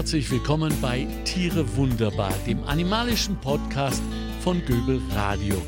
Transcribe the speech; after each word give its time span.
Herzlich 0.00 0.30
willkommen 0.30 0.72
bei 0.80 1.06
Tiere 1.26 1.76
Wunderbar, 1.76 2.32
dem 2.46 2.64
animalischen 2.64 3.38
Podcast 3.38 4.02
von 4.40 4.64
Göbel 4.64 4.98
Radio. 5.10 5.60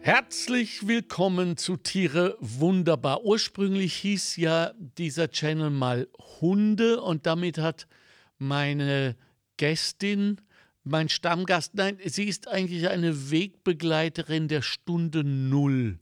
Herzlich 0.00 0.86
willkommen 0.86 1.56
zu 1.56 1.78
Tiere 1.78 2.36
Wunderbar. 2.40 3.24
Ursprünglich 3.24 3.94
hieß 3.94 4.36
ja 4.36 4.74
dieser 4.76 5.30
Channel 5.30 5.70
mal 5.70 6.08
Hunde 6.42 7.00
und 7.00 7.24
damit 7.24 7.56
hat 7.56 7.88
meine 8.36 9.16
Gästin, 9.56 10.42
mein 10.84 11.08
Stammgast, 11.08 11.74
nein, 11.74 11.96
sie 12.04 12.24
ist 12.24 12.48
eigentlich 12.48 12.90
eine 12.90 13.30
Wegbegleiterin 13.30 14.48
der 14.48 14.60
Stunde 14.60 15.24
Null. 15.24 16.00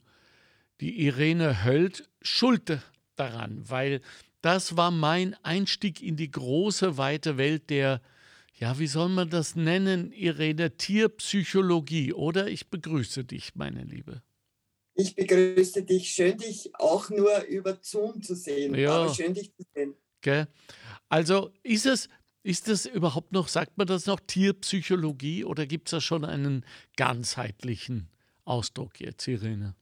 Die 0.80 1.07
Irene 1.07 1.62
Höld 1.62 2.11
schuld 2.23 2.80
daran, 3.14 3.62
weil 3.71 4.01
das 4.45 4.77
war 4.77 4.91
mein 4.91 5.35
Einstieg 5.43 6.03
in 6.03 6.17
die 6.17 6.31
große, 6.31 6.99
weite 6.99 7.39
Welt 7.39 7.71
der, 7.71 8.03
ja, 8.53 8.79
wie 8.79 8.87
soll 8.87 9.09
man 9.09 9.31
das 9.31 9.57
nennen, 9.57 10.13
Irene, 10.13 10.77
Tierpsychologie, 10.77 12.13
oder? 12.13 12.49
Ich 12.49 12.68
begrüße 12.68 13.25
dich, 13.25 13.54
meine 13.54 13.85
Liebe. 13.85 14.23
Ich 14.95 15.17
begrüße 15.17 15.82
dich. 15.82 16.11
Schön, 16.11 16.37
dich 16.37 16.71
auch 16.75 17.09
nur 17.09 17.43
über 17.45 17.79
Zoom 17.81 18.23
zu 18.23 18.37
sehen. 18.37 18.75
Ja. 18.75 19.04
Aber 19.04 19.15
schön, 19.15 19.32
dich 19.32 19.51
zu 19.54 19.65
sehen. 19.75 19.95
Okay. 20.18 20.45
Also 21.09 21.51
ist 21.63 21.87
es, 21.87 22.11
ist 22.43 22.68
das 22.68 22.85
überhaupt 22.85 23.32
noch, 23.32 23.49
sagt 23.49 23.79
man 23.79 23.87
das 23.87 24.04
noch, 24.04 24.21
Tierpsychologie 24.21 25.45
oder 25.45 25.67
gibt 25.67 25.89
es 25.89 25.93
da 25.93 26.01
schon 26.03 26.25
einen 26.25 26.67
ganzheitlichen 26.96 28.11
Ausdruck 28.45 29.01
jetzt, 29.01 29.26
Irene? 29.26 29.75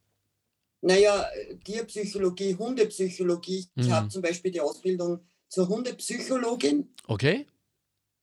Naja, 0.82 1.30
Tierpsychologie, 1.64 2.56
Hundepsychologie. 2.56 3.68
Ich 3.76 3.86
mhm. 3.86 3.92
habe 3.92 4.08
zum 4.08 4.20
Beispiel 4.20 4.50
die 4.50 4.60
Ausbildung 4.60 5.20
zur 5.48 5.68
Hundepsychologin. 5.68 6.92
Okay. 7.06 7.46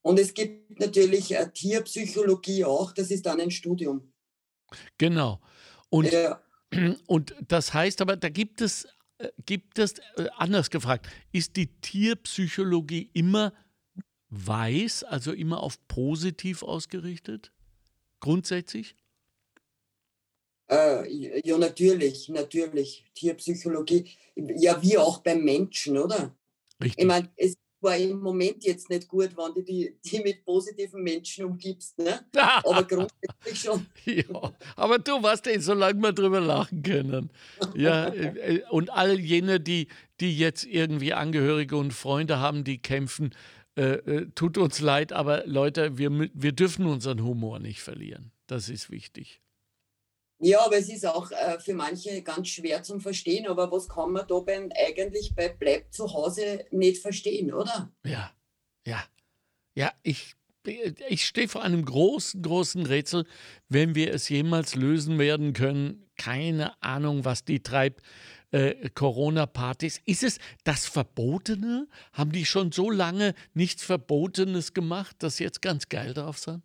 Und 0.01 0.19
es 0.19 0.33
gibt 0.33 0.79
natürlich 0.79 1.33
äh, 1.33 1.49
Tierpsychologie 1.51 2.65
auch, 2.65 2.91
das 2.91 3.11
ist 3.11 3.25
dann 3.25 3.39
ein 3.39 3.51
Studium. 3.51 4.11
Genau. 4.97 5.39
Und, 5.89 6.11
ja. 6.11 6.41
und 7.07 7.33
das 7.47 7.73
heißt 7.73 8.01
aber, 8.01 8.17
da 8.17 8.29
gibt 8.29 8.61
es, 8.61 8.85
äh, 9.19 9.29
gibt 9.45 9.79
es, 9.79 9.99
äh, 10.17 10.27
anders 10.37 10.69
gefragt, 10.69 11.07
ist 11.31 11.55
die 11.55 11.67
Tierpsychologie 11.67 13.09
immer 13.13 13.53
weiß, 14.29 15.05
also 15.05 15.31
immer 15.31 15.63
auf 15.63 15.87
positiv 15.87 16.63
ausgerichtet? 16.63 17.51
Grundsätzlich? 18.19 18.95
Äh, 20.69 21.41
ja, 21.47 21.57
natürlich, 21.57 22.29
natürlich. 22.29 23.05
Tierpsychologie. 23.15 24.09
Ja, 24.35 24.81
wie 24.81 24.97
auch 24.97 25.19
beim 25.19 25.43
Menschen, 25.43 25.97
oder? 25.97 26.35
Richtig. 26.81 26.99
Ich 26.99 27.07
meine, 27.07 27.29
es 27.35 27.57
war 27.81 27.95
im 27.97 28.19
Moment 28.19 28.63
jetzt 28.63 28.89
nicht 28.89 29.07
gut, 29.07 29.31
wenn 29.37 29.53
du 29.53 29.61
die, 29.61 29.97
die 30.03 30.19
mit 30.19 30.43
positiven 30.43 31.01
Menschen 31.01 31.45
umgibst, 31.45 31.97
ne? 31.97 32.25
Aber 32.35 32.83
grundsätzlich 32.83 33.59
schon. 33.61 33.85
ja, 34.05 34.53
aber 34.75 34.99
du 34.99 35.21
weißt 35.23 35.47
eh, 35.47 35.59
solange 35.59 36.01
wir 36.01 36.11
drüber 36.11 36.41
lachen 36.41 36.83
können. 36.83 37.29
Ja, 37.75 38.07
äh, 38.07 38.57
äh, 38.57 38.63
und 38.69 38.89
all 38.91 39.19
jene, 39.19 39.59
die, 39.59 39.87
die 40.19 40.37
jetzt 40.37 40.65
irgendwie 40.65 41.13
Angehörige 41.13 41.77
und 41.77 41.93
Freunde 41.93 42.39
haben, 42.39 42.63
die 42.63 42.81
kämpfen, 42.81 43.33
äh, 43.75 43.93
äh, 43.93 44.27
tut 44.35 44.57
uns 44.57 44.79
leid, 44.81 45.13
aber 45.13 45.45
Leute, 45.45 45.97
wir, 45.97 46.11
wir 46.33 46.51
dürfen 46.51 46.85
unseren 46.85 47.23
Humor 47.23 47.59
nicht 47.59 47.81
verlieren. 47.81 48.31
Das 48.47 48.67
ist 48.67 48.89
wichtig. 48.89 49.41
Ja, 50.41 50.65
aber 50.65 50.77
es 50.77 50.89
ist 50.89 51.05
auch 51.05 51.31
äh, 51.31 51.59
für 51.59 51.73
manche 51.73 52.21
ganz 52.21 52.47
schwer 52.47 52.81
zum 52.81 53.01
Verstehen. 53.01 53.47
Aber 53.47 53.71
was 53.71 53.89
kann 53.89 54.11
man 54.11 54.25
da 54.27 54.39
beim, 54.39 54.71
eigentlich 54.75 55.35
bei 55.35 55.49
Bleib 55.49 55.93
zu 55.93 56.13
Hause 56.13 56.65
nicht 56.71 57.01
verstehen, 57.01 57.53
oder? 57.53 57.91
Ja, 58.05 58.31
ja. 58.85 59.03
Ja, 59.75 59.91
ich, 60.03 60.35
ich 61.09 61.25
stehe 61.25 61.47
vor 61.47 61.63
einem 61.63 61.85
großen, 61.85 62.41
großen 62.41 62.85
Rätsel, 62.85 63.25
wenn 63.67 63.95
wir 63.95 64.13
es 64.13 64.29
jemals 64.29 64.75
lösen 64.75 65.19
werden 65.19 65.53
können. 65.53 66.09
Keine 66.17 66.81
Ahnung, 66.81 67.25
was 67.25 67.43
die 67.43 67.61
treibt. 67.61 68.01
Äh, 68.51 68.89
Corona-Partys. 68.89 70.01
Ist 70.05 70.23
es 70.23 70.39
das 70.63 70.87
Verbotene? 70.87 71.87
Haben 72.13 72.31
die 72.31 72.45
schon 72.45 72.71
so 72.71 72.89
lange 72.89 73.35
nichts 73.53 73.83
Verbotenes 73.83 74.73
gemacht, 74.73 75.17
dass 75.19 75.37
sie 75.37 75.43
jetzt 75.43 75.61
ganz 75.61 75.87
geil 75.87 76.13
drauf 76.13 76.39
sind? 76.39 76.63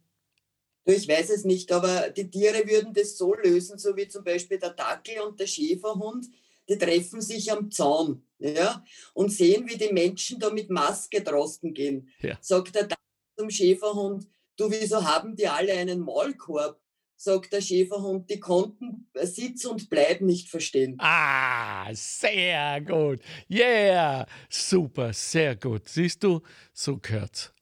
Ich 0.87 1.09
weiß 1.09 1.31
es 1.31 1.45
nicht, 1.45 1.73
aber 1.73 2.11
die 2.11 2.29
Tiere 2.31 2.69
würden 2.69 2.93
das 2.93 3.17
so 3.17 3.35
lösen, 3.35 3.79
so 3.79 3.97
wie 3.97 4.07
zum 4.07 4.23
Beispiel 4.23 4.59
der 4.59 4.71
Dackel 4.71 5.21
und 5.21 5.41
der 5.41 5.47
Schäferhund, 5.47 6.27
die 6.69 6.77
treffen 6.77 7.21
sich 7.21 7.51
am 7.51 7.71
Zaun 7.71 8.23
ja, 8.39 8.85
und 9.15 9.31
sehen, 9.31 9.69
wie 9.69 9.77
die 9.77 9.93
Menschen 9.93 10.39
da 10.39 10.51
mit 10.51 10.71
Maske 10.71 11.23
draußen 11.23 11.73
gehen. 11.73 12.09
Ja. 12.21 12.37
Sagt 12.41 12.75
der 12.75 12.85
Dackel 12.85 13.05
zum 13.39 13.51
Schäferhund, 13.51 14.29
du, 14.57 14.71
wieso 14.71 15.03
haben 15.03 15.37
die 15.37 15.49
alle 15.49 15.73
einen 15.73 16.01
Maulkorb? 16.01 16.79
Sagt 17.17 17.53
der 17.53 17.63
Schäferhund, 17.63 18.29
die 18.29 18.41
konnten 18.41 19.09
Sitz 19.23 19.65
und 19.65 19.89
Bleib 19.89 20.21
nicht 20.21 20.51
verstehen. 20.51 20.97
Ah, 20.99 21.89
sehr 21.95 22.81
gut. 22.83 23.21
Yeah, 23.49 24.27
super, 24.51 25.13
sehr 25.13 25.57
gut. 25.57 25.89
Siehst 25.89 26.23
du, 26.23 26.43
so 26.73 26.99
gehört's. 26.99 27.54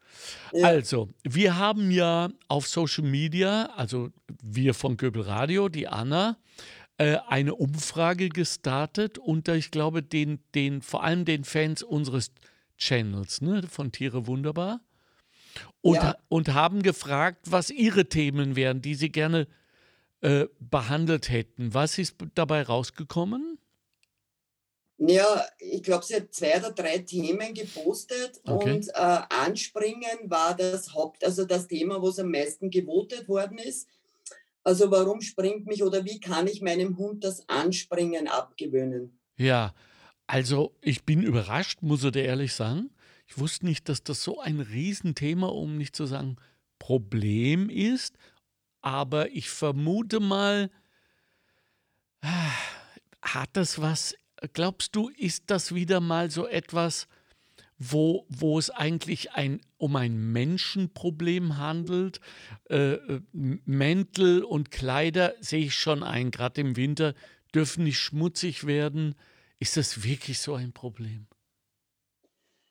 Ja. 0.53 0.67
Also, 0.67 1.09
wir 1.23 1.57
haben 1.57 1.91
ja 1.91 2.31
auf 2.49 2.67
Social 2.67 3.05
Media, 3.05 3.67
also 3.77 4.11
wir 4.43 4.75
von 4.75 4.97
Göbel 4.97 5.23
Radio, 5.23 5.69
die 5.69 5.89
Anna, 5.89 6.37
äh, 6.99 7.19
eine 7.29 7.55
Umfrage 7.55 8.29
gestartet 8.29 9.19
unter, 9.19 9.55
ich 9.55 9.71
glaube, 9.71 10.03
den, 10.03 10.41
den, 10.55 10.83
vor 10.83 11.03
allem 11.03 11.25
den 11.25 11.45
Fans 11.45 11.83
unseres 11.83 12.31
Channels, 12.77 13.41
ne, 13.41 13.63
von 13.69 13.93
Tiere 13.93 14.27
Wunderbar. 14.27 14.81
Und, 15.81 15.97
ja. 15.97 16.17
und 16.29 16.55
haben 16.55 16.83
gefragt, 16.83 17.51
was 17.51 17.71
ihre 17.71 18.09
Themen 18.09 18.57
wären, 18.57 18.81
die 18.81 18.95
sie 18.95 19.11
gerne 19.11 19.47
äh, 20.21 20.47
behandelt 20.61 21.29
hätten. 21.29 21.75
Was 21.75 21.99
ist 21.99 22.17
dabei 22.35 22.63
rausgekommen? 22.63 23.59
Ja, 25.09 25.45
ich 25.59 25.83
glaube, 25.83 26.05
sie 26.05 26.17
hat 26.17 26.33
zwei 26.33 26.59
oder 26.59 26.73
drei 26.73 26.99
Themen 26.99 27.55
gepostet 27.55 28.41
okay. 28.45 28.75
und 28.75 28.89
äh, 28.89 29.21
Anspringen 29.31 30.31
war 30.31 30.55
das 30.57 30.95
Haupt, 30.95 31.25
also 31.25 31.45
das 31.45 31.67
Thema, 31.67 32.01
wo 32.01 32.09
es 32.09 32.19
am 32.19 32.31
meisten 32.31 32.71
gewotet 32.71 33.29
worden 33.29 33.59
ist. 33.59 33.89
Also 34.65 34.91
warum 34.93 35.21
springt 35.21 35.67
mich 35.67 35.83
oder 35.83 36.05
wie 36.05 36.21
kann 36.21 36.47
ich 36.47 36.63
meinem 36.63 36.97
Hund 36.99 37.25
das 37.25 37.49
Anspringen 37.49 38.29
abgewöhnen? 38.29 39.19
Ja, 39.37 39.75
also 40.29 40.77
ich 40.81 41.05
bin 41.05 41.23
überrascht, 41.23 41.83
muss 41.83 42.05
ich 42.05 42.13
dir 42.13 42.25
ehrlich 42.25 42.55
sagen. 42.55 42.91
Ich 43.27 43.39
wusste 43.39 43.67
nicht, 43.67 43.89
dass 43.89 44.05
das 44.05 44.23
so 44.23 44.41
ein 44.41 44.61
Riesenthema, 44.61 45.49
um 45.49 45.79
nicht 45.79 45.97
zu 45.97 46.07
sagen 46.07 46.37
Problem 46.79 47.71
ist. 47.71 48.17
Aber 48.83 49.31
ich 49.31 49.51
vermute 49.51 50.21
mal, 50.21 50.71
ah, 52.21 52.53
hat 53.21 53.51
das 53.55 53.81
was 53.81 54.15
glaubst 54.53 54.95
du, 54.97 55.09
ist 55.11 55.45
das 55.49 55.75
wieder 55.75 56.01
mal 56.01 56.31
so 56.31 56.47
etwas, 56.47 57.09
wo, 57.79 58.27
wo 58.29 58.59
es 58.59 58.71
eigentlich 58.71 59.33
ein, 59.33 59.61
um 59.79 59.97
ein 59.97 60.33
Menschenproblem 60.33 61.59
handelt? 61.59 62.21
Äh, 62.69 62.95
äh 62.95 63.21
Mäntel 63.33 64.45
und 64.45 64.71
Kleider 64.71 65.35
sehe 65.41 65.67
ich 65.67 65.75
schon 65.75 66.03
ein, 66.03 66.31
gerade 66.31 66.61
im 66.61 66.77
Winter, 66.77 67.15
dürfen 67.55 67.85
nicht 67.85 67.99
schmutzig 67.99 68.67
werden. 68.67 69.15
Ist 69.59 69.77
das 69.77 70.05
wirklich 70.05 70.39
so 70.39 70.55
ein 70.55 70.73
Problem? 70.73 71.27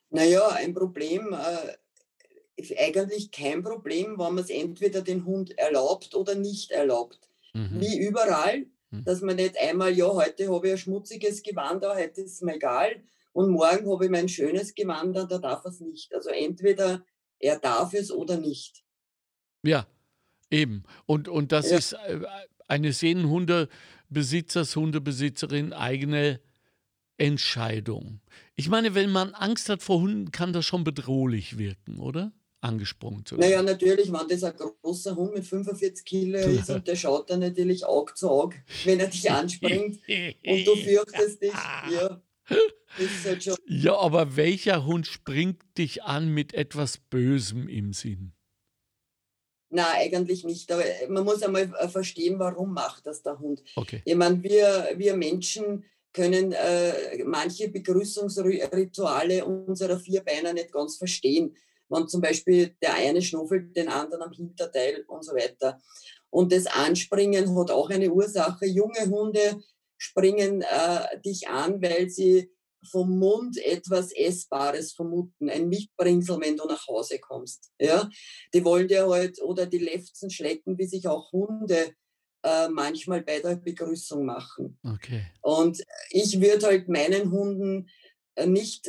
Naja, 0.10 0.50
ein 0.50 0.74
Problem, 0.74 1.34
äh, 1.34 2.76
eigentlich 2.78 3.32
kein 3.32 3.64
Problem, 3.64 4.20
wenn 4.20 4.34
man 4.34 4.40
es 4.40 4.50
entweder 4.50 5.02
den 5.02 5.26
Hund 5.26 5.58
erlaubt 5.58 6.16
oder 6.16 6.36
nicht 6.36 6.72
erlaubt. 6.72 7.20
Mhm. 7.54 7.82
Wie 7.82 7.98
überall. 7.98 8.66
Dass 8.92 9.22
man 9.22 9.38
nicht 9.38 9.58
einmal, 9.58 9.92
ja, 9.92 10.08
heute 10.08 10.54
habe 10.54 10.68
ich 10.68 10.74
ein 10.74 10.78
schmutziges 10.78 11.44
Gewand, 11.44 11.84
da, 11.84 11.96
heute 11.96 12.22
ist 12.22 12.34
es 12.34 12.42
mir 12.42 12.56
egal. 12.56 13.02
Und 13.34 13.50
morgen 13.50 13.90
habe 13.90 14.06
ich 14.06 14.12
mein 14.12 14.28
schönes 14.28 14.76
Gewand, 14.76 15.16
da 15.16 15.26
darf 15.26 15.64
er 15.64 15.72
es 15.72 15.80
nicht. 15.80 16.14
Also 16.14 16.30
entweder 16.30 17.06
er 17.40 17.60
darf 17.60 17.94
es 17.94 18.12
oder 18.12 18.38
nicht. 18.38 18.84
Ja, 19.64 19.88
eben. 20.50 20.84
Und, 21.06 21.30
und 21.30 21.52
das 21.52 21.72
ja. 21.72 21.78
ist 21.78 21.94
äh, 21.94 22.20
eines 22.68 23.02
jeden 23.02 23.30
Hundebesitzers, 23.30 24.76
Hundebesitzerin 24.76 25.74
eigene 25.74 26.42
Entscheidung. 27.18 28.20
Ich 28.56 28.70
meine, 28.70 28.96
wenn 28.96 29.12
man 29.12 29.34
Angst 29.34 29.70
hat 29.70 29.84
vor 29.84 30.02
Hunden, 30.02 30.32
kann 30.32 30.54
das 30.54 30.66
schon 30.66 30.84
bedrohlich 30.84 31.58
wirken, 31.58 32.00
oder? 32.00 32.32
Angesprungen 32.62 33.26
zu 33.26 33.38
werden? 33.38 33.50
Naja, 33.50 33.62
natürlich, 33.62 34.12
wenn 34.12 34.28
das 34.28 34.44
ein 34.44 34.54
großer 34.56 35.16
Hund 35.16 35.34
mit 35.34 35.46
45 35.46 36.06
Kilo 36.06 36.40
ist 36.40 36.70
und 36.70 36.88
der 36.88 36.96
schaut 36.96 37.30
dann 37.30 37.42
natürlich 37.42 37.86
Auge 37.86 38.14
zu 38.14 38.30
Auge, 38.30 38.58
wenn 38.86 39.00
er 39.00 39.08
dich 39.08 39.30
anspringt 39.30 40.00
und 40.46 40.68
du 40.68 40.76
fürchtest 40.76 41.42
dich, 41.42 41.54
ja. 41.92 42.22
Halt 43.24 43.60
ja, 43.68 43.96
aber 43.96 44.36
welcher 44.36 44.86
Hund 44.86 45.08
springt 45.08 45.62
dich 45.78 46.04
an 46.04 46.28
mit 46.34 46.54
etwas 46.54 46.98
Bösem 46.98 47.70
im 47.70 47.94
Sinn? 47.94 48.34
Na, 49.70 49.94
eigentlich 49.94 50.44
nicht. 50.44 50.70
Aber 50.70 50.84
man 51.08 51.24
muss 51.24 51.42
einmal 51.42 51.74
äh, 51.80 51.88
verstehen, 51.88 52.38
warum 52.40 52.74
macht 52.74 53.06
das 53.06 53.24
der 53.24 53.40
Hund. 53.40 53.64
Okay. 53.78 54.02
Ich 54.04 54.16
meine, 54.16 54.44
wir, 54.44 54.90
wir 54.98 55.16
Menschen, 55.16 55.86
können 56.14 56.52
äh, 56.52 57.24
manche 57.24 57.70
Begrüßungsrituale 57.70 59.46
unserer 59.46 59.98
Vierbeiner 59.98 60.54
nicht 60.54 60.72
ganz 60.72 60.98
verstehen. 60.98 61.56
Wenn 61.92 62.08
zum 62.08 62.22
Beispiel 62.22 62.76
der 62.82 62.96
eine 62.96 63.22
schnuffelt 63.22 63.76
den 63.76 63.90
anderen 63.90 64.24
am 64.24 64.32
Hinterteil 64.32 65.04
und 65.08 65.24
so 65.24 65.34
weiter. 65.34 65.80
Und 66.30 66.52
das 66.52 66.66
Anspringen 66.66 67.58
hat 67.58 67.72
auch 67.72 67.90
eine 67.90 68.12
Ursache. 68.12 68.66
Junge 68.66 69.06
Hunde 69.10 69.62
springen 69.98 70.62
äh, 70.62 71.20
dich 71.22 71.48
an, 71.48 71.82
weil 71.82 72.10
sie 72.10 72.50
vom 72.90 73.20
Mund 73.20 73.58
etwas 73.64 74.12
Essbares 74.12 74.94
vermuten, 74.94 75.50
ein 75.50 75.70
Mitbringsel, 75.70 76.40
wenn 76.42 76.58
du 76.58 76.66
nach 76.66 76.88
Hause 76.88 77.20
kommst. 77.20 77.72
Ja? 77.80 78.10
Die 78.54 78.64
wollen 78.66 78.88
dir 78.88 79.08
halt, 79.08 79.42
oder 79.42 79.66
die 79.66 79.78
Lefzen 79.78 80.30
schlecken, 80.30 80.78
wie 80.78 80.88
sich 80.88 81.08
auch 81.08 81.32
Hunde 81.32 81.94
äh, 82.44 82.70
manchmal 82.70 83.22
bei 83.22 83.40
der 83.40 83.56
Begrüßung 83.56 84.26
machen. 84.26 84.80
Okay. 84.84 85.28
Und 85.42 85.84
ich 86.10 86.42
würde 86.42 86.66
halt 86.66 86.90
meinen 86.90 87.32
Hunden 87.32 87.88
äh, 88.36 88.48
nicht 88.48 88.88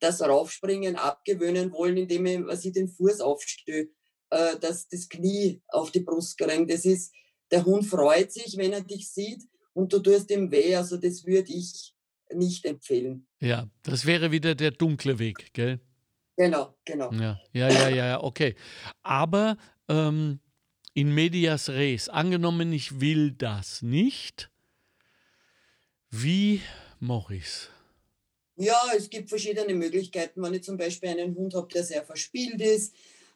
das 0.00 0.20
Raufspringen 0.20 0.96
abgewöhnen 0.96 1.72
wollen, 1.72 1.96
indem 1.96 2.26
ich, 2.26 2.64
ich 2.64 2.72
den 2.72 2.88
Fuß 2.88 3.20
aufstöße, 3.20 3.88
äh, 4.30 4.58
dass 4.58 4.88
das 4.88 5.08
Knie 5.08 5.62
auf 5.68 5.90
die 5.90 6.00
Brust 6.00 6.36
gelangt. 6.38 6.70
Das 6.70 6.84
ist, 6.84 7.14
der 7.50 7.64
Hund 7.64 7.86
freut 7.86 8.32
sich, 8.32 8.56
wenn 8.56 8.72
er 8.72 8.82
dich 8.82 9.10
sieht 9.10 9.42
und 9.72 9.92
du 9.92 10.00
tust 10.00 10.30
ihm 10.30 10.50
weh. 10.50 10.74
Also 10.74 10.96
das 10.96 11.24
würde 11.24 11.52
ich 11.52 11.94
nicht 12.32 12.64
empfehlen. 12.64 13.26
Ja, 13.40 13.68
das 13.82 14.04
wäre 14.04 14.30
wieder 14.30 14.54
der 14.54 14.70
dunkle 14.70 15.18
Weg, 15.18 15.52
gell? 15.52 15.80
Genau, 16.36 16.76
genau. 16.84 17.12
Ja, 17.12 17.40
ja, 17.52 17.68
ja, 17.68 17.88
ja, 17.88 18.22
okay. 18.22 18.54
Aber 19.02 19.56
ähm, 19.88 20.38
in 20.94 21.12
medias 21.12 21.68
res, 21.68 22.08
angenommen, 22.08 22.72
ich 22.72 23.00
will 23.00 23.32
das 23.32 23.82
nicht, 23.82 24.50
wie 26.10 26.60
mache 27.00 27.36
ich 27.36 27.44
es? 27.44 27.70
Ja, 28.60 28.76
es 28.96 29.08
gibt 29.08 29.28
verschiedene 29.28 29.72
Möglichkeiten. 29.72 30.42
Wenn 30.42 30.54
ich 30.54 30.64
zum 30.64 30.76
Beispiel 30.76 31.10
einen 31.10 31.36
Hund 31.36 31.54
habe, 31.54 31.68
der 31.72 31.84
sehr 31.84 32.04
verspielt 32.04 32.60
ist, 32.60 32.92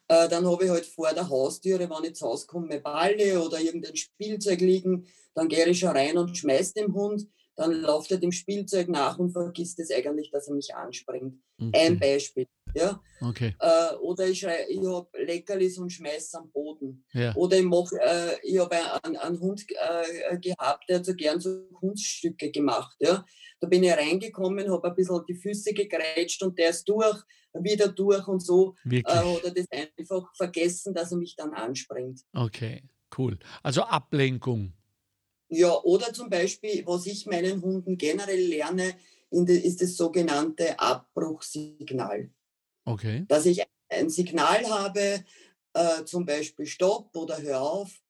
äh, 0.09 0.27
dann 0.27 0.45
habe 0.45 0.65
ich 0.65 0.69
halt 0.69 0.85
vor 0.85 1.13
der 1.13 1.29
Haustüre, 1.29 1.89
wenn 1.89 2.03
ich 2.03 2.15
zu 2.15 2.25
Hause 2.27 2.45
komme, 2.45 2.81
Balle 2.81 3.41
oder 3.41 3.59
irgendein 3.61 3.95
Spielzeug 3.95 4.59
liegen, 4.59 5.07
dann 5.33 5.47
gehe 5.47 5.65
ich 5.65 5.79
schon 5.79 5.89
rein 5.89 6.17
und 6.17 6.37
schmeiße 6.37 6.73
dem 6.73 6.93
Hund 6.93 7.25
dann 7.55 7.71
läuft 7.81 8.11
er 8.11 8.17
dem 8.17 8.31
Spielzeug 8.31 8.89
nach 8.89 9.19
und 9.19 9.31
vergisst 9.31 9.79
es 9.79 9.91
eigentlich, 9.91 10.31
dass 10.31 10.47
er 10.47 10.55
mich 10.55 10.73
anspringt. 10.73 11.39
Okay. 11.59 11.85
Ein 11.85 11.99
Beispiel. 11.99 12.47
Ja? 12.73 12.99
Okay. 13.21 13.55
Äh, 13.59 13.95
oder 14.01 14.27
ich, 14.27 14.43
ich 14.43 14.85
habe 14.85 15.07
Leckerlis 15.23 15.77
und 15.77 15.91
schmeiße 15.91 16.37
am 16.39 16.51
Boden. 16.51 17.05
Ja. 17.13 17.35
Oder 17.35 17.59
ich, 17.59 17.65
mach, 17.65 17.91
äh, 17.91 18.37
ich 18.41 18.57
habe 18.57 18.75
einen, 19.03 19.17
einen, 19.17 19.39
Hund 19.39 19.63
äh, 19.69 20.37
gehabt, 20.39 20.85
der 20.89 20.97
hat 20.97 21.05
so 21.05 21.13
gern 21.13 21.39
so 21.39 21.67
Kunststücke 21.73 22.51
gemacht. 22.51 22.95
Ja? 22.99 23.23
Da 23.59 23.67
bin 23.67 23.83
ich 23.83 23.91
reingekommen, 23.91 24.71
habe 24.71 24.89
ein 24.89 24.95
bisschen 24.95 25.23
die 25.27 25.35
Füße 25.35 25.73
gegrätscht 25.73 26.41
und 26.41 26.57
der 26.57 26.71
ist 26.71 26.89
durch, 26.89 27.21
wieder 27.53 27.87
durch 27.89 28.27
und 28.27 28.43
so. 28.43 28.75
Äh, 28.89 29.03
oder 29.03 29.51
das 29.51 29.67
einfach 29.71 30.35
vergessen, 30.35 30.93
dass 30.93 31.11
er 31.11 31.17
mich 31.17 31.35
dann 31.35 31.53
anspringt. 31.53 32.21
Okay, 32.33 32.83
cool. 33.17 33.37
Also 33.61 33.83
Ablenkung. 33.83 34.73
Ja, 35.53 35.79
oder 35.83 36.13
zum 36.13 36.29
Beispiel, 36.29 36.83
was 36.85 37.05
ich 37.05 37.25
meinen 37.25 37.61
Hunden 37.61 37.97
generell 37.97 38.41
lerne, 38.41 38.95
ist 39.29 39.81
das 39.81 39.95
sogenannte 39.95 40.79
Abbruchsignal. 40.79 42.29
Okay. 42.85 43.25
Dass 43.27 43.45
ich 43.45 43.63
ein 43.89 44.09
Signal 44.09 44.67
habe, 44.69 45.23
äh, 45.73 46.03
zum 46.05 46.25
Beispiel 46.25 46.65
Stopp 46.65 47.15
oder 47.15 47.41
Hör 47.41 47.61
auf, 47.61 48.01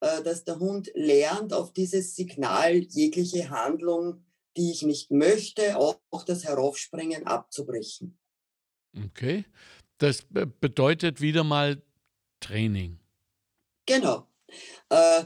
äh, 0.00 0.22
dass 0.22 0.44
der 0.44 0.58
Hund 0.58 0.90
lernt, 0.94 1.52
auf 1.52 1.72
dieses 1.72 2.14
Signal 2.14 2.74
jegliche 2.74 3.50
Handlung, 3.50 4.24
die 4.56 4.70
ich 4.70 4.82
nicht 4.82 5.10
möchte, 5.10 5.76
auch 5.76 6.24
das 6.26 6.44
Heraufspringen 6.44 7.26
abzubrechen. 7.26 8.18
Okay. 9.06 9.44
Das 9.98 10.24
bedeutet 10.30 11.20
wieder 11.20 11.44
mal 11.44 11.82
Training. 12.40 12.98
Genau. 13.86 14.28
Äh, 14.88 15.24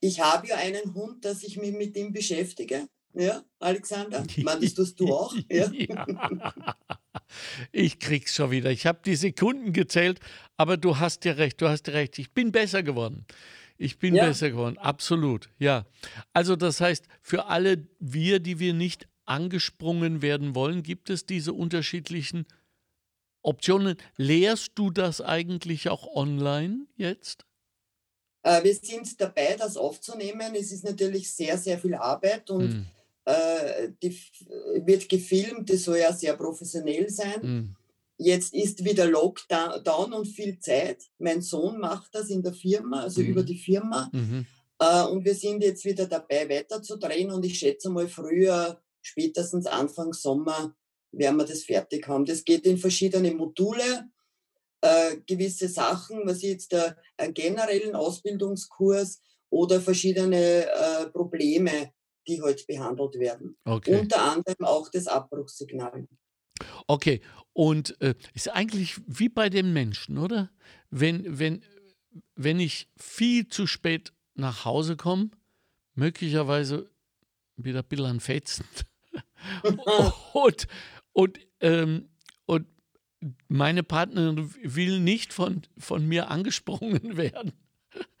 ich 0.00 0.20
habe 0.20 0.46
ja 0.48 0.56
einen 0.56 0.94
Hund, 0.94 1.24
dass 1.24 1.42
ich 1.42 1.56
mich 1.56 1.72
mit 1.72 1.96
ihm 1.96 2.12
beschäftige. 2.12 2.88
Ja, 3.14 3.42
Alexander? 3.58 4.24
Meintest 4.38 4.78
das 4.78 4.94
du 4.94 5.12
auch? 5.12 5.34
Ja. 5.50 5.70
ja. 5.72 6.76
Ich 7.72 7.98
krieg's 7.98 8.34
schon 8.34 8.50
wieder. 8.50 8.70
Ich 8.70 8.86
habe 8.86 9.00
die 9.04 9.16
Sekunden 9.16 9.72
gezählt, 9.72 10.20
aber 10.56 10.76
du 10.76 10.98
hast 10.98 11.24
ja 11.24 11.32
recht, 11.32 11.60
du 11.60 11.68
hast 11.68 11.88
recht. 11.88 12.18
Ich 12.18 12.32
bin 12.32 12.52
besser 12.52 12.82
geworden. 12.82 13.26
Ich 13.76 13.98
bin 13.98 14.14
ja. 14.14 14.26
besser 14.26 14.50
geworden, 14.50 14.76
absolut. 14.78 15.48
Ja. 15.58 15.86
Also 16.32 16.56
das 16.56 16.80
heißt, 16.80 17.06
für 17.22 17.46
alle 17.46 17.86
wir, 18.00 18.40
die 18.40 18.58
wir 18.58 18.74
nicht 18.74 19.08
angesprungen 19.24 20.20
werden 20.20 20.54
wollen, 20.54 20.82
gibt 20.82 21.10
es 21.10 21.26
diese 21.26 21.52
unterschiedlichen 21.52 22.46
Optionen. 23.42 23.96
Lehrst 24.16 24.72
du 24.74 24.90
das 24.90 25.20
eigentlich 25.20 25.88
auch 25.88 26.06
online 26.06 26.86
jetzt? 26.96 27.47
Äh, 28.42 28.62
wir 28.64 28.74
sind 28.74 29.20
dabei, 29.20 29.56
das 29.58 29.76
aufzunehmen. 29.76 30.54
Es 30.54 30.72
ist 30.72 30.84
natürlich 30.84 31.32
sehr, 31.32 31.58
sehr 31.58 31.78
viel 31.78 31.94
Arbeit 31.94 32.50
und 32.50 32.68
mm. 32.68 32.86
äh, 33.24 33.88
die 34.02 34.16
wird 34.84 35.08
gefilmt, 35.08 35.70
das 35.70 35.84
soll 35.84 35.98
ja 35.98 36.12
sehr 36.12 36.36
professionell 36.36 37.08
sein. 37.10 37.40
Mm. 37.42 37.76
Jetzt 38.20 38.52
ist 38.52 38.84
wieder 38.84 39.06
Lockdown 39.06 40.12
und 40.12 40.26
viel 40.26 40.58
Zeit. 40.58 41.04
Mein 41.18 41.40
Sohn 41.40 41.78
macht 41.78 42.14
das 42.14 42.30
in 42.30 42.42
der 42.42 42.52
Firma, 42.52 43.02
also 43.02 43.20
mm. 43.20 43.24
über 43.24 43.42
die 43.42 43.58
Firma. 43.58 44.10
-hmm. 44.12 44.44
Äh, 44.80 45.04
und 45.04 45.24
wir 45.24 45.34
sind 45.34 45.62
jetzt 45.62 45.84
wieder 45.84 46.06
dabei, 46.06 46.48
weiterzudrehen 46.48 47.30
und 47.30 47.44
ich 47.44 47.58
schätze 47.58 47.90
mal 47.90 48.08
früher, 48.08 48.80
spätestens 49.02 49.66
Anfang 49.66 50.12
Sommer, 50.12 50.74
werden 51.12 51.36
wir 51.36 51.46
das 51.46 51.64
fertig 51.64 52.06
haben. 52.06 52.24
Das 52.24 52.44
geht 52.44 52.66
in 52.66 52.78
verschiedene 52.78 53.32
Module 53.32 54.08
äh, 54.80 55.16
gewisse 55.26 55.68
Sachen, 55.68 56.22
was 56.24 56.42
jetzt 56.42 56.72
der 56.72 56.96
äh, 57.16 57.32
generellen 57.32 57.94
Ausbildungskurs 57.94 59.20
oder 59.50 59.80
verschiedene 59.80 60.66
äh, 60.66 61.06
Probleme, 61.10 61.92
die 62.26 62.40
heute 62.40 62.58
halt 62.58 62.66
behandelt 62.66 63.18
werden. 63.18 63.56
Okay. 63.64 63.98
Unter 63.98 64.22
anderem 64.22 64.64
auch 64.64 64.88
das 64.90 65.06
Abbruchssignal. 65.06 66.06
Okay, 66.86 67.20
und 67.52 68.00
äh, 68.00 68.14
ist 68.34 68.50
eigentlich 68.50 69.00
wie 69.06 69.28
bei 69.28 69.48
den 69.48 69.72
Menschen, 69.72 70.18
oder? 70.18 70.50
Wenn, 70.90 71.38
wenn, 71.38 71.62
wenn 72.34 72.60
ich 72.60 72.88
viel 72.96 73.48
zu 73.48 73.66
spät 73.66 74.12
nach 74.34 74.64
Hause 74.64 74.96
komme, 74.96 75.30
möglicherweise 75.94 76.90
wieder 77.56 77.80
ein 77.80 77.88
bisschen 77.88 78.06
an 78.06 78.20
Fetzen 78.20 78.64
und, 80.32 80.66
und, 81.12 81.38
ähm, 81.60 82.08
und 82.46 82.66
meine 83.48 83.82
Partnerin 83.82 84.54
will 84.62 85.00
nicht 85.00 85.32
von, 85.32 85.62
von 85.78 86.06
mir 86.06 86.30
angesprungen 86.30 87.16
werden, 87.16 87.52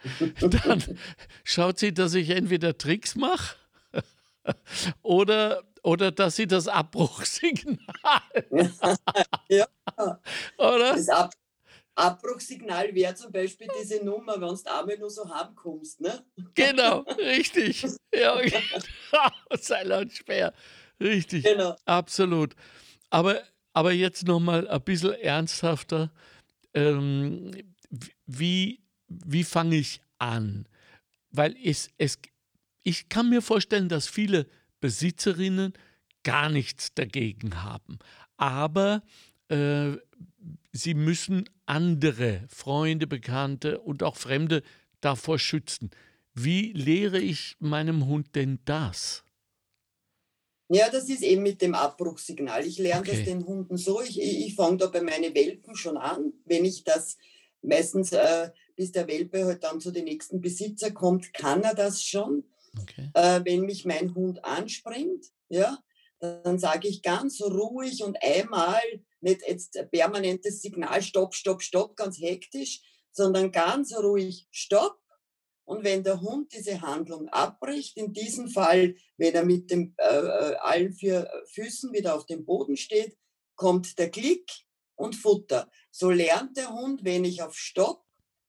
dann 0.40 0.98
schaut 1.44 1.78
sie, 1.78 1.92
dass 1.92 2.14
ich 2.14 2.30
entweder 2.30 2.76
Tricks 2.76 3.14
mache 3.14 3.56
oder, 5.02 5.62
oder 5.82 6.10
dass 6.10 6.36
sie 6.36 6.46
das 6.46 6.68
Abbruchsignal. 6.68 7.78
ja. 9.48 9.66
Oder? 10.56 10.94
Das 10.94 11.08
Ab 11.08 11.34
Abbruchsignal 11.98 12.94
wäre 12.94 13.14
zum 13.16 13.32
Beispiel 13.32 13.66
diese 13.80 14.04
Nummer, 14.04 14.34
wenn 14.34 14.54
du 14.56 14.70
einmal 14.70 14.98
nur 14.98 15.10
so 15.10 15.28
haben 15.28 15.54
kommst, 15.56 16.00
ne? 16.00 16.24
Genau, 16.54 17.00
richtig. 17.18 17.84
Ja, 18.14 18.40
genau. 18.40 19.28
Sei 19.58 19.82
laut 19.82 20.12
schwer. 20.12 20.54
Richtig. 21.00 21.44
Genau. 21.44 21.74
Absolut. 21.86 22.54
Aber 23.10 23.42
aber 23.78 23.92
jetzt 23.92 24.26
noch 24.26 24.40
mal 24.40 24.66
ein 24.66 24.82
bisschen 24.82 25.12
ernsthafter. 25.12 26.10
Ähm, 26.74 27.52
wie 28.26 28.80
wie 29.08 29.44
fange 29.44 29.76
ich 29.76 30.00
an? 30.18 30.66
Weil 31.30 31.56
es, 31.62 31.90
es, 31.96 32.18
ich 32.82 33.08
kann 33.08 33.30
mir 33.30 33.40
vorstellen, 33.40 33.88
dass 33.88 34.08
viele 34.08 34.46
Besitzerinnen 34.80 35.72
gar 36.22 36.48
nichts 36.48 36.92
dagegen 36.94 37.62
haben. 37.62 37.98
Aber 38.36 39.02
äh, 39.48 39.92
sie 40.72 40.94
müssen 40.94 41.48
andere 41.66 42.44
Freunde, 42.48 43.06
Bekannte 43.06 43.80
und 43.80 44.02
auch 44.02 44.16
Fremde 44.16 44.62
davor 45.00 45.38
schützen. 45.38 45.90
Wie 46.34 46.72
lehre 46.72 47.20
ich 47.20 47.56
meinem 47.60 48.06
Hund 48.06 48.34
denn 48.34 48.58
das? 48.64 49.24
Ja, 50.68 50.90
das 50.90 51.08
ist 51.08 51.22
eben 51.22 51.42
mit 51.42 51.62
dem 51.62 51.74
Abbruchsignal. 51.74 52.66
Ich 52.66 52.78
lerne 52.78 53.00
okay. 53.00 53.16
das 53.16 53.24
den 53.24 53.46
Hunden 53.46 53.78
so. 53.78 54.02
Ich, 54.02 54.20
ich 54.20 54.54
fange 54.54 54.76
da 54.76 54.86
bei 54.86 55.00
meinen 55.00 55.34
Welpen 55.34 55.74
schon 55.74 55.96
an. 55.96 56.32
Wenn 56.44 56.64
ich 56.64 56.84
das 56.84 57.16
meistens, 57.62 58.12
äh, 58.12 58.50
bis 58.76 58.92
der 58.92 59.08
Welpe 59.08 59.46
halt 59.46 59.64
dann 59.64 59.80
zu 59.80 59.90
den 59.90 60.04
nächsten 60.04 60.40
Besitzer 60.40 60.90
kommt, 60.90 61.32
kann 61.32 61.62
er 61.62 61.74
das 61.74 62.02
schon. 62.02 62.44
Okay. 62.80 63.10
Äh, 63.14 63.40
wenn 63.44 63.62
mich 63.62 63.86
mein 63.86 64.14
Hund 64.14 64.44
anspringt, 64.44 65.24
ja, 65.48 65.78
dann 66.20 66.58
sage 66.58 66.88
ich 66.88 67.02
ganz 67.02 67.40
ruhig 67.40 68.02
und 68.02 68.22
einmal, 68.22 68.80
nicht 69.20 69.40
jetzt 69.46 69.78
permanentes 69.90 70.60
Signal, 70.60 71.02
stopp, 71.02 71.34
stopp, 71.34 71.62
stopp, 71.62 71.96
ganz 71.96 72.18
hektisch, 72.18 72.82
sondern 73.10 73.52
ganz 73.52 73.96
ruhig, 73.96 74.46
stopp. 74.50 74.98
Und 75.68 75.84
wenn 75.84 76.02
der 76.02 76.22
Hund 76.22 76.54
diese 76.54 76.80
Handlung 76.80 77.28
abbricht, 77.28 77.98
in 77.98 78.14
diesem 78.14 78.48
Fall, 78.48 78.94
wenn 79.18 79.34
er 79.34 79.44
mit 79.44 79.70
den 79.70 79.94
äh, 79.98 80.16
äh, 80.16 80.54
allen 80.60 80.94
vier 80.94 81.30
Füßen 81.52 81.92
wieder 81.92 82.14
auf 82.14 82.24
dem 82.24 82.46
Boden 82.46 82.78
steht, 82.78 83.18
kommt 83.54 83.98
der 83.98 84.10
Klick 84.10 84.50
und 84.94 85.14
Futter. 85.14 85.70
So 85.90 86.10
lernt 86.10 86.56
der 86.56 86.72
Hund, 86.72 87.04
wenn 87.04 87.26
ich 87.26 87.42
auf 87.42 87.54
Stopp 87.54 88.02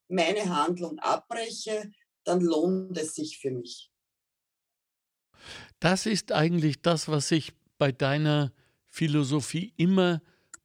meine 0.07 0.55
Handlung 0.55 0.97
abbreche, 0.99 1.91
dann 2.23 2.39
lohnt 2.39 2.97
es 2.97 3.15
sich 3.15 3.37
für 3.39 3.51
mich. 3.51 3.91
Das 5.81 6.05
ist 6.05 6.31
eigentlich 6.31 6.81
das, 6.81 7.09
was 7.09 7.27
sich 7.27 7.51
bei 7.77 7.91
deiner 7.91 8.53
Philosophie 8.85 9.73
immer 9.75 10.21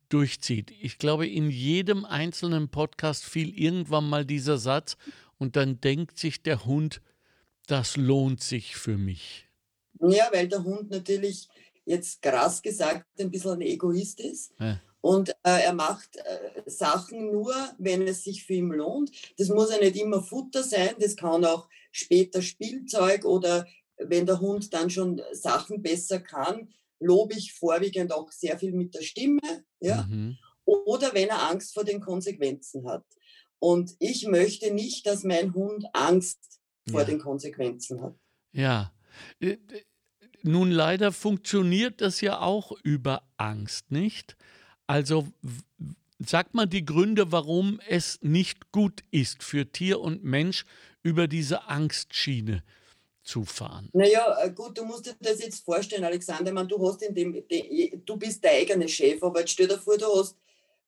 durchzieht. 0.09 0.71
Ich 0.71 0.99
glaube, 0.99 1.27
in 1.27 1.51
jedem 1.51 2.05
einzelnen 2.05 2.69
Podcast 2.69 3.25
fiel 3.25 3.53
irgendwann 3.59 4.09
mal 4.09 4.25
dieser 4.25 4.59
Satz 4.59 4.97
und 5.45 5.57
dann 5.57 5.79
denkt 5.81 6.19
sich 6.19 6.43
der 6.43 6.65
Hund, 6.65 7.03
das 7.67 7.99
lohnt 7.99 8.43
sich 8.43 8.77
für 8.77 8.97
mich. 8.97 9.47
Ja, 10.01 10.29
weil 10.33 10.49
der 10.49 10.65
Hund 10.65 10.91
natürlich 10.91 11.49
jetzt 11.85 12.23
krass 12.23 12.63
gesagt 12.63 13.05
ein 13.21 13.31
bisschen 13.31 13.53
ein 13.53 13.61
Egoist 13.61 14.21
ist. 14.21 14.53
Ja. 14.59 14.81
Und 15.03 15.31
äh, 15.43 15.65
er 15.65 15.75
macht 15.75 16.17
äh, 16.17 16.63
Sachen 16.65 17.31
nur, 17.31 17.55
wenn 17.77 18.09
es 18.09 18.25
sich 18.25 18.47
für 18.47 18.55
ihn 18.55 18.69
lohnt. 18.69 19.11
Das 19.37 19.51
muss 19.51 19.71
ja 19.71 19.79
nicht 19.79 19.97
immer 19.97 20.23
Futter 20.23 20.63
sein, 20.63 20.95
das 20.99 21.15
kann 21.15 21.45
auch 21.45 21.69
später 21.93 22.41
Spielzeug 22.41 23.27
oder 23.27 23.67
wenn 23.99 24.25
der 24.25 24.41
Hund 24.41 24.73
dann 24.73 24.89
schon 24.89 25.21
Sachen 25.33 25.83
besser 25.83 26.21
kann, 26.21 26.73
lobe 27.01 27.35
ich 27.35 27.53
vorwiegend 27.53 28.13
auch 28.13 28.33
sehr 28.33 28.59
viel 28.59 28.73
mit 28.73 28.95
der 28.95 29.03
Stimme. 29.03 29.43
Ja? 29.79 30.07
Mhm. 30.09 30.39
Oder 30.65 31.13
wenn 31.13 31.29
er 31.29 31.51
Angst 31.51 31.75
vor 31.75 31.85
den 31.85 32.01
Konsequenzen 32.01 32.89
hat. 32.89 33.05
Und 33.59 33.95
ich 33.99 34.27
möchte 34.27 34.73
nicht, 34.73 35.07
dass 35.07 35.25
mein 35.25 35.55
Hund 35.55 35.87
Angst 35.93 36.61
vor 36.91 37.01
ja. 37.01 37.07
den 37.07 37.19
Konsequenzen 37.19 38.03
hat. 38.03 38.15
Ja. 38.53 38.93
Äh, 39.41 39.57
nun 40.43 40.71
leider 40.71 41.13
funktioniert 41.13 42.01
das 42.01 42.21
ja 42.21 42.41
auch 42.41 42.73
über 42.83 43.23
Angst, 43.39 43.91
nicht? 43.91 44.37
Also 44.87 45.27
sag 46.19 46.53
mal 46.53 46.67
die 46.67 46.85
Gründe, 46.85 47.33
warum 47.33 47.81
es 47.89 48.19
nicht 48.23 48.71
gut 48.71 49.03
ist 49.11 49.43
für 49.43 49.71
Tier 49.71 50.01
und 50.01 50.23
Mensch 50.23 50.65
über 51.03 51.29
diese 51.29 51.69
Angstschiene 51.69 52.63
zu 53.23 53.45
fahren. 53.45 53.89
Naja, 53.95 54.37
äh, 54.43 54.51
gut, 54.51 54.77
du 54.77 54.85
musst 54.85 55.07
dir 55.07 55.17
das 55.19 55.41
jetzt 55.41 55.65
vorstellen, 55.65 56.05
Alexander. 56.05 56.49
Ich 56.49 56.55
meine, 56.55 56.69
du 56.69 56.87
hast 56.87 57.03
in 57.03 57.15
dem, 57.15 57.43
du 58.05 58.17
bist 58.17 58.45
der 58.45 58.53
eigene 58.53 58.87
Chef, 58.87 59.23
aber 59.23 59.41
jetzt 59.41 59.53
stell 59.53 59.69
dir 59.69 59.79
vor, 59.79 59.97
du 59.97 60.07
hast 60.15 60.37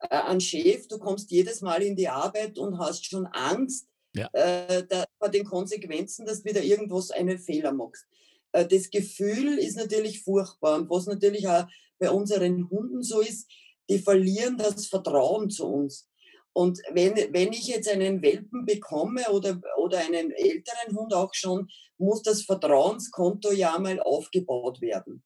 äh, 0.01 0.09
einen 0.09 0.41
Chef, 0.41 0.89
du 0.89 0.99
kommst 0.99 1.31
jedes 1.31 1.61
Mal 1.61 1.83
in 1.83 1.97
die 1.97 2.09
Arbeit 2.09 2.59
und 2.59 2.79
hast 2.79 3.07
schon 3.07 3.27
Angst 3.27 3.89
ja. 4.15 4.29
äh, 4.33 4.87
da, 4.87 5.05
vor 5.19 5.29
den 5.29 5.45
Konsequenzen, 5.45 6.27
dass 6.27 6.43
du 6.43 6.51
wieder 6.51 6.63
irgendwas 6.63 7.11
einen 7.11 7.39
Fehler 7.39 7.73
machst. 7.73 8.07
Äh, 8.53 8.67
das 8.67 8.91
Gefühl 8.91 9.59
ist 9.59 9.77
natürlich 9.77 10.23
furchtbar 10.23 10.77
und 10.77 10.91
was 10.91 11.07
natürlich 11.07 11.47
auch 11.49 11.67
bei 11.99 12.11
unseren 12.11 12.69
Hunden 12.71 13.03
so 13.03 13.21
ist, 13.21 13.51
die 13.89 13.99
verlieren 13.99 14.59
das 14.59 14.87
Vertrauen 14.87 15.51
zu 15.51 15.67
uns. 15.67 16.09
Und 16.53 16.81
wenn, 16.93 17.15
wenn 17.33 17.53
ich 17.53 17.67
jetzt 17.67 17.89
einen 17.89 18.23
Welpen 18.23 18.65
bekomme 18.65 19.31
oder, 19.31 19.61
oder 19.77 19.99
einen 19.99 20.31
älteren 20.31 20.97
Hund 20.97 21.13
auch 21.13 21.35
schon, 21.35 21.69
muss 21.99 22.23
das 22.23 22.43
Vertrauenskonto 22.43 23.53
ja 23.53 23.79
mal 23.79 24.01
aufgebaut 24.01 24.81
werden. 24.81 25.23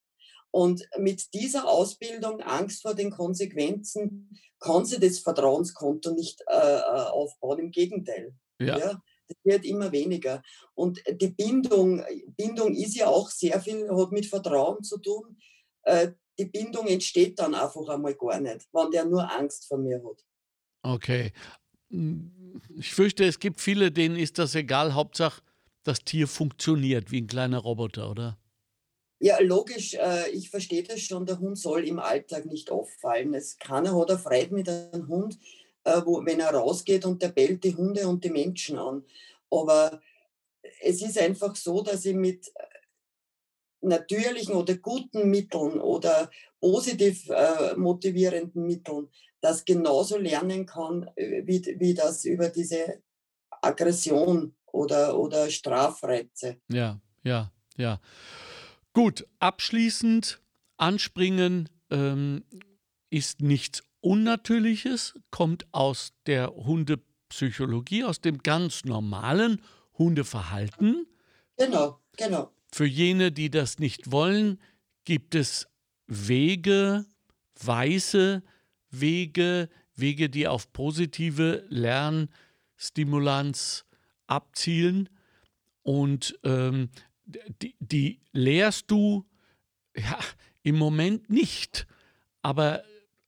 Und 0.51 0.89
mit 0.99 1.33
dieser 1.33 1.69
Ausbildung, 1.69 2.41
Angst 2.41 2.83
vor 2.83 2.95
den 2.95 3.11
Konsequenzen, 3.11 4.31
kann 4.59 4.85
sie 4.85 4.99
das 4.99 5.21
Vertrauenskonto 5.21 6.13
nicht 6.13 6.41
äh, 6.49 6.79
äh 6.79 7.07
aufbauen. 7.11 7.59
Im 7.59 7.71
Gegenteil. 7.71 8.35
Ja. 8.61 8.79
ja. 8.79 9.03
Das 9.29 9.39
wird 9.45 9.65
immer 9.65 9.93
weniger. 9.93 10.43
Und 10.75 11.01
die 11.09 11.29
Bindung, 11.29 12.03
Bindung 12.37 12.75
ist 12.75 12.97
ja 12.97 13.07
auch 13.07 13.31
sehr 13.31 13.61
viel, 13.61 13.89
hat 13.89 14.11
mit 14.11 14.27
Vertrauen 14.27 14.83
zu 14.83 14.99
tun. 14.99 15.39
Äh, 15.83 16.13
die 16.39 16.47
Bindung 16.47 16.87
entsteht 16.89 17.39
dann 17.39 17.55
einfach 17.55 17.87
einmal 17.89 18.15
gar 18.15 18.41
nicht, 18.41 18.67
wenn 18.73 18.91
der 18.91 19.05
nur 19.05 19.31
Angst 19.31 19.69
vor 19.69 19.79
mir 19.79 20.03
hat. 20.03 20.25
Okay. 20.83 21.33
Ich 21.91 22.95
fürchte, 22.95 23.25
es 23.25 23.39
gibt 23.39 23.61
viele, 23.61 23.93
denen 23.93 24.17
ist 24.17 24.39
das 24.39 24.55
egal. 24.55 24.95
Hauptsache, 24.95 25.43
das 25.85 26.01
Tier 26.01 26.27
funktioniert 26.27 27.11
wie 27.11 27.21
ein 27.21 27.27
kleiner 27.27 27.59
Roboter, 27.59 28.11
oder? 28.11 28.39
Ja, 29.21 29.39
logisch. 29.41 29.95
Äh, 29.95 30.31
ich 30.31 30.49
verstehe 30.49 30.83
das 30.83 31.01
schon. 31.01 31.27
Der 31.27 31.39
Hund 31.39 31.59
soll 31.59 31.87
im 31.87 31.99
Alltag 31.99 32.47
nicht 32.47 32.71
auffallen. 32.71 33.35
Es 33.35 33.59
keiner 33.59 33.97
hat 33.97 34.09
erfreut 34.09 34.51
mit 34.51 34.69
einem 34.69 35.09
Hund, 35.09 35.39
äh, 35.85 36.01
wo, 36.05 36.25
wenn 36.25 36.41
er 36.41 36.55
rausgeht 36.55 37.05
und 37.05 37.21
der 37.23 37.29
bellt 37.29 37.63
die 37.63 37.77
Hunde 37.77 38.09
und 38.09 38.25
die 38.25 38.31
Menschen 38.31 38.79
an. 38.79 39.05
Aber 39.51 40.01
es 40.81 41.03
ist 41.03 41.19
einfach 41.19 41.55
so, 41.55 41.83
dass 41.83 42.07
ich 42.07 42.15
mit 42.15 42.51
natürlichen 43.83 44.55
oder 44.55 44.77
guten 44.77 45.31
Mitteln 45.31 45.81
oder 45.81 46.31
positiv 46.59 47.29
äh, 47.29 47.75
motivierenden 47.77 48.67
Mitteln 48.67 49.09
das 49.41 49.65
genauso 49.65 50.19
lernen 50.19 50.65
kann, 50.65 51.11
äh, 51.17 51.43
wie, 51.47 51.63
wie 51.79 51.95
das 51.95 52.25
über 52.25 52.49
diese 52.49 53.03
Aggression 53.63 54.55
oder, 54.73 55.19
oder 55.19 55.51
Strafreize. 55.51 56.57
Ja, 56.69 57.01
ja, 57.23 57.53
ja. 57.77 58.01
Gut, 58.93 59.25
abschließend, 59.39 60.41
anspringen 60.77 61.69
ähm, 61.91 62.43
ist 63.11 63.41
nichts 63.41 63.85
Unnatürliches, 64.01 65.15
kommt 65.31 65.67
aus 65.73 66.13
der 66.27 66.49
Hundepsychologie, 66.49 68.03
aus 68.05 68.21
dem 68.21 68.39
ganz 68.39 68.85
normalen 68.85 69.63
Hundeverhalten. 69.99 71.07
Genau, 71.57 72.01
genau. 72.17 72.51
Für 72.73 72.87
jene, 72.87 73.31
die 73.31 73.51
das 73.51 73.79
nicht 73.79 74.11
wollen, 74.11 74.59
gibt 75.05 75.35
es 75.35 75.69
Wege, 76.07 77.05
weiße 77.63 78.43
Wege, 78.91 79.69
Wege, 79.95 80.31
die 80.31 80.49
auf 80.49 80.73
positive 80.73 81.67
Lernstimulanz 81.69 83.85
abzielen. 84.27 85.11
Und 85.83 86.39
ähm, 86.45 86.89
die, 87.63 87.75
die 87.79 88.21
lehrst 88.33 88.91
du 88.91 89.25
ja, 89.97 90.19
im 90.63 90.77
Moment 90.77 91.31
nicht, 91.31 91.87
aber, 92.43 92.83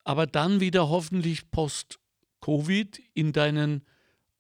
aber 0.05 0.27
dann 0.27 0.61
wieder 0.61 0.89
hoffentlich 0.89 1.51
post-Covid 1.51 3.01
in 3.15 3.33
deinen 3.33 3.85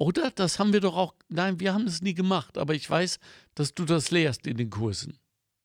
oder? 0.02 0.32
Das 0.34 0.58
haben 0.58 0.72
wir 0.72 0.80
doch 0.80 0.96
auch. 0.96 1.14
Nein, 1.28 1.60
wir 1.60 1.74
haben 1.74 1.86
es 1.86 2.02
nie 2.02 2.14
gemacht, 2.14 2.58
aber 2.58 2.74
ich 2.74 2.90
weiß, 2.90 3.20
dass 3.54 3.72
du 3.72 3.84
das 3.84 4.10
lehrst 4.10 4.48
in 4.48 4.56
den 4.56 4.68
Kursen. 4.68 5.16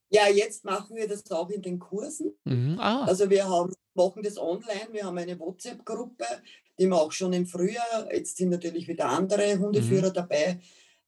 Ja, 0.10 0.30
jetzt 0.30 0.64
machen 0.64 0.96
wir 0.96 1.08
das 1.08 1.30
auch 1.32 1.50
in 1.50 1.64
den 1.64 1.80
Kursen. 1.80 2.34
Mhm. 2.46 2.78
Ah. 2.80 3.04
Also 3.06 3.30
wir 3.32 3.50
haben, 3.50 3.74
machen 3.96 4.22
das 4.22 4.38
online, 4.38 4.90
wir 4.92 5.06
haben 5.06 5.18
eine 5.18 5.40
WhatsApp-Gruppe, 5.40 6.26
die 6.80 6.86
wir 6.86 6.96
auch 6.96 7.12
schon 7.12 7.34
im 7.34 7.48
Frühjahr, 7.48 8.14
jetzt 8.14 8.38
sind 8.38 8.50
natürlich 8.50 8.88
wieder 8.88 9.10
andere 9.10 9.58
Hundeführer 9.58 10.10
mhm. 10.10 10.14
dabei, 10.14 10.60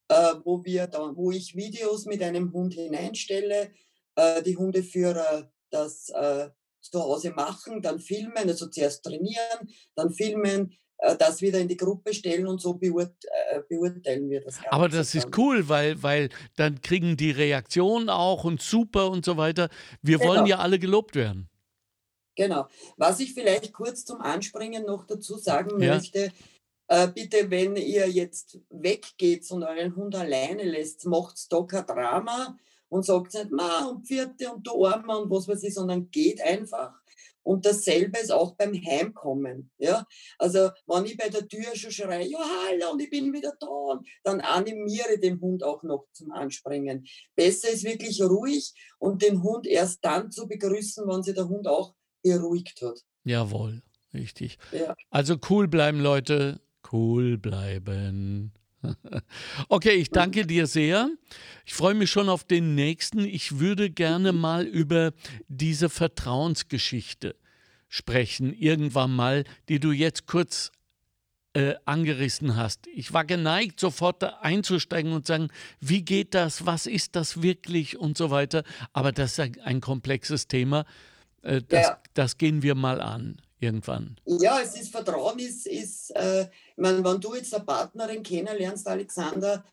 äh, 0.09 0.33
wo, 0.43 0.63
wir 0.65 0.87
da, 0.87 1.15
wo 1.15 1.31
ich 1.31 1.55
Videos 1.55 2.05
mit 2.05 2.21
einem 2.21 2.51
Hund 2.51 2.73
hineinstelle, 2.73 3.71
äh, 4.15 4.43
die 4.43 4.57
Hundeführer 4.57 5.51
das 5.69 6.09
äh, 6.09 6.49
zu 6.81 6.99
Hause 7.01 7.31
machen, 7.31 7.81
dann 7.81 7.99
filmen, 7.99 8.47
also 8.47 8.67
zuerst 8.67 9.03
trainieren, 9.03 9.69
dann 9.95 10.11
filmen, 10.11 10.73
äh, 10.97 11.15
das 11.15 11.41
wieder 11.41 11.59
in 11.59 11.67
die 11.67 11.77
Gruppe 11.77 12.13
stellen 12.13 12.47
und 12.47 12.61
so 12.61 12.73
beurt, 12.73 13.13
äh, 13.51 13.61
beurteilen 13.67 14.29
wir 14.29 14.41
das 14.41 14.55
Ganze. 14.55 14.71
Aber 14.71 14.89
das 14.89 15.13
ist 15.15 15.37
cool, 15.37 15.69
weil, 15.69 16.01
weil 16.01 16.29
dann 16.55 16.81
kriegen 16.81 17.15
die 17.15 17.31
Reaktionen 17.31 18.09
auch 18.09 18.43
und 18.43 18.61
super 18.61 19.09
und 19.09 19.25
so 19.25 19.37
weiter. 19.37 19.69
Wir 20.01 20.17
genau. 20.17 20.31
wollen 20.31 20.45
ja 20.45 20.57
alle 20.59 20.79
gelobt 20.79 21.15
werden. 21.15 21.49
Genau. 22.35 22.67
Was 22.97 23.19
ich 23.19 23.33
vielleicht 23.33 23.73
kurz 23.73 24.05
zum 24.05 24.21
Anspringen 24.21 24.85
noch 24.85 25.05
dazu 25.05 25.37
sagen 25.37 25.81
ja. 25.81 25.95
möchte, 25.95 26.31
bitte, 27.13 27.49
wenn 27.51 27.75
ihr 27.75 28.09
jetzt 28.09 28.59
weggeht 28.69 29.49
und 29.51 29.63
euren 29.63 29.95
Hund 29.95 30.15
alleine 30.15 30.63
lässt, 30.63 31.05
macht 31.05 31.51
da 31.51 31.61
kein 31.61 31.85
Drama 31.85 32.57
und 32.89 33.05
sagt 33.05 33.35
nicht, 33.35 33.51
ma 33.51 33.85
und 33.85 34.07
vierte 34.07 34.51
und 34.51 34.65
du 34.65 34.85
Armer 34.85 35.19
und 35.19 35.29
was 35.29 35.47
weiß 35.47 35.63
ich, 35.63 35.73
sondern 35.73 36.09
geht 36.09 36.41
einfach 36.41 36.93
und 37.49 37.65
dasselbe 37.65 38.19
ist 38.19 38.31
auch 38.31 38.55
beim 38.55 38.73
Heimkommen. 38.73 39.71
Ja? 39.79 40.05
Also 40.37 40.69
wenn 40.85 41.05
ich 41.05 41.17
bei 41.17 41.29
der 41.29 41.47
Tür 41.47 41.75
schon 41.75 41.91
schreie, 41.91 42.27
ja 42.27 42.39
hallo 42.39 42.91
und 42.91 43.01
ich 43.01 43.09
bin 43.09 43.33
wieder 43.33 43.53
da, 43.59 43.99
dann 44.23 44.41
animiere 44.41 45.17
den 45.19 45.41
Hund 45.41 45.63
auch 45.63 45.81
noch 45.83 46.05
zum 46.13 46.31
Anspringen. 46.31 47.07
Besser 47.35 47.69
ist 47.69 47.83
wirklich 47.83 48.21
ruhig 48.21 48.73
und 48.99 49.21
den 49.23 49.41
Hund 49.41 49.65
erst 49.65 50.05
dann 50.05 50.31
zu 50.31 50.47
begrüßen, 50.47 51.07
wenn 51.07 51.23
sich 51.23 51.33
der 51.33 51.47
Hund 51.47 51.67
auch 51.67 51.95
beruhigt 52.21 52.81
hat. 52.83 52.99
Jawohl, 53.23 53.81
richtig. 54.13 54.57
Ja. 54.71 54.95
Also 55.09 55.37
cool 55.49 55.67
bleiben, 55.67 56.01
Leute. 56.01 56.61
Cool 56.91 57.37
bleiben. 57.37 58.51
Okay, 59.67 59.95
ich 59.95 60.09
danke 60.09 60.45
dir 60.45 60.67
sehr. 60.67 61.09
Ich 61.65 61.73
freue 61.73 61.93
mich 61.93 62.09
schon 62.09 62.29
auf 62.29 62.43
den 62.43 62.75
nächsten. 62.75 63.19
Ich 63.19 63.59
würde 63.59 63.89
gerne 63.89 64.31
mal 64.31 64.65
über 64.65 65.11
diese 65.47 65.89
Vertrauensgeschichte 65.89 67.35
sprechen, 67.87 68.53
irgendwann 68.53 69.13
mal, 69.13 69.43
die 69.67 69.79
du 69.79 69.91
jetzt 69.91 70.27
kurz 70.27 70.71
äh, 71.53 71.75
angerissen 71.85 72.55
hast. 72.55 72.87
Ich 72.87 73.11
war 73.11 73.25
geneigt, 73.25 73.79
sofort 73.79 74.23
einzusteigen 74.23 75.11
und 75.11 75.25
sagen, 75.25 75.49
wie 75.79 76.03
geht 76.03 76.33
das, 76.33 76.65
was 76.65 76.85
ist 76.85 77.15
das 77.15 77.41
wirklich 77.41 77.97
und 77.97 78.17
so 78.17 78.29
weiter. 78.29 78.63
Aber 78.93 79.11
das 79.11 79.31
ist 79.33 79.39
ein, 79.39 79.59
ein 79.61 79.81
komplexes 79.81 80.47
Thema. 80.47 80.85
Äh, 81.41 81.61
das, 81.67 81.87
ja. 81.87 82.01
das 82.13 82.37
gehen 82.37 82.61
wir 82.61 82.75
mal 82.75 83.01
an 83.01 83.41
irgendwann. 83.59 84.17
Ja, 84.25 84.59
es 84.61 84.79
ist 84.79 84.91
Vertrauen, 84.91 85.39
ist, 85.39 85.67
ist 85.67 86.11
äh, 86.15 86.43
ich 86.43 86.77
meine, 86.77 87.03
wenn 87.03 87.19
du 87.19 87.35
jetzt 87.35 87.53
eine 87.53 87.65
Partnerin 87.65 88.23
kennenlernst, 88.23 88.87
Alexander, 88.87 89.63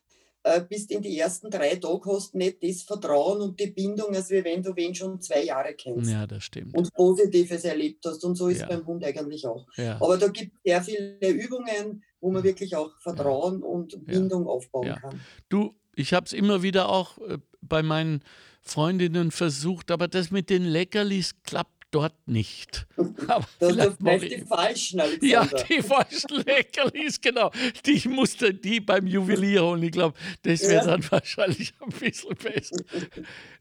äh, 0.47 0.61
bist 0.61 0.91
in 0.91 1.01
die 1.01 1.17
ersten 1.19 1.49
drei 1.49 1.75
Tage 1.75 2.11
hast 2.11 2.35
nicht 2.35 2.63
das 2.63 2.83
Vertrauen 2.83 3.41
und 3.41 3.59
die 3.59 3.67
Bindung, 3.67 4.15
als 4.15 4.29
wenn 4.29 4.63
du 4.63 4.75
wen 4.75 4.95
schon 4.95 5.21
zwei 5.21 5.43
Jahre 5.43 5.73
kennst. 5.73 6.11
Ja, 6.11 6.25
das 6.25 6.43
stimmt. 6.43 6.75
Und 6.75 6.93
Positives 6.93 7.63
erlebt 7.65 8.05
hast. 8.05 8.23
Und 8.23 8.35
so 8.35 8.47
ist 8.47 8.57
es 8.57 8.61
ja. 8.61 8.67
beim 8.67 8.85
Hund 8.85 9.03
eigentlich 9.03 9.45
auch. 9.45 9.67
Ja. 9.75 9.95
Aber 9.95 10.17
da 10.17 10.27
gibt 10.27 10.53
es 10.53 10.59
sehr 10.63 10.81
viele 10.83 11.29
Übungen, 11.29 12.03
wo 12.21 12.31
man 12.31 12.43
wirklich 12.43 12.75
auch 12.75 12.91
Vertrauen 12.99 13.61
ja. 13.61 13.67
und 13.67 14.05
Bindung 14.05 14.47
aufbauen 14.47 14.95
kann. 15.01 15.19
Du, 15.49 15.75
ich 15.95 16.13
habe 16.13 16.25
es 16.25 16.33
immer 16.33 16.61
wieder 16.61 16.89
auch 16.89 17.17
äh, 17.19 17.37
bei 17.61 17.83
meinen 17.83 18.23
Freundinnen 18.61 19.31
versucht, 19.31 19.91
aber 19.91 20.07
das 20.07 20.31
mit 20.31 20.49
den 20.49 20.63
Leckerlis 20.63 21.35
klappt 21.43 21.76
dort 21.91 22.27
nicht. 22.27 22.87
Aber 23.27 23.47
das 23.59 23.75
sind 23.75 23.97
vielleicht 23.97 24.31
die 24.31 24.45
falschen, 24.45 24.99
Alexander. 24.99 25.27
Ja, 25.27 25.45
die 25.45 25.81
falschen 25.81 26.43
Leckerlis, 26.45 27.21
genau. 27.21 27.51
Die, 27.85 27.91
ich 27.91 28.05
musste 28.07 28.53
die 28.53 28.79
beim 28.79 29.07
Juwelier 29.07 29.63
holen. 29.63 29.83
Ich 29.83 29.91
glaube, 29.91 30.17
das 30.43 30.61
wäre 30.61 30.73
ja. 30.73 30.85
dann 30.85 31.11
wahrscheinlich 31.11 31.73
ein 31.81 31.89
bisschen 31.89 32.35
besser. 32.35 32.77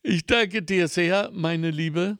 Ich 0.02 0.26
danke 0.26 0.62
dir 0.62 0.88
sehr, 0.88 1.30
meine 1.32 1.70
Liebe. 1.70 2.18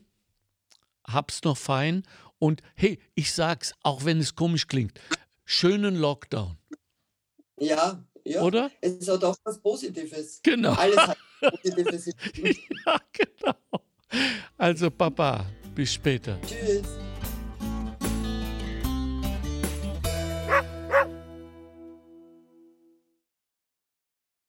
Hab's 1.07 1.43
noch 1.45 1.57
fein. 1.57 2.03
Und 2.39 2.63
hey, 2.75 2.99
ich 3.15 3.33
sag's, 3.33 3.75
auch 3.83 4.05
wenn 4.05 4.21
es 4.21 4.35
komisch 4.35 4.67
klingt, 4.67 5.01
schönen 5.45 5.97
Lockdown. 5.97 6.59
Ja, 7.59 8.05
ja. 8.25 8.43
Oder? 8.43 8.71
Es 8.81 9.09
hat 9.09 9.23
auch 9.25 9.37
was 9.45 9.61
Positives. 9.61 10.41
Genau. 10.43 10.73
Alles 10.73 10.99
hat 10.99 11.19
Positives. 11.63 12.07
ja, 12.87 13.01
genau. 13.13 13.83
Also, 14.59 14.91
Papa, 14.91 15.47
bis 15.77 15.93
später. 15.93 16.39
Tschüss. 16.45 17.06